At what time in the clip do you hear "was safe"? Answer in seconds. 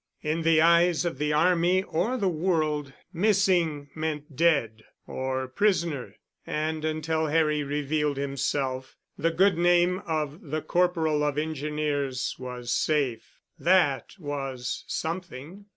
12.39-13.41